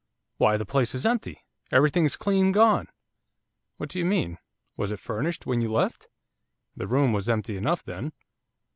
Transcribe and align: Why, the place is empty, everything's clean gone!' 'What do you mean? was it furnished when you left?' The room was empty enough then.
Why, 0.37 0.57
the 0.57 0.65
place 0.65 0.95
is 0.95 1.05
empty, 1.05 1.45
everything's 1.71 2.15
clean 2.15 2.51
gone!' 2.51 2.87
'What 3.77 3.89
do 3.91 3.99
you 3.99 4.05
mean? 4.05 4.39
was 4.75 4.89
it 4.89 4.99
furnished 4.99 5.45
when 5.45 5.61
you 5.61 5.71
left?' 5.71 6.07
The 6.75 6.87
room 6.87 7.13
was 7.13 7.29
empty 7.29 7.55
enough 7.55 7.83
then. 7.83 8.11